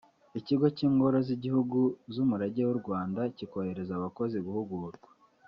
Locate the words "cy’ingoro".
0.77-1.17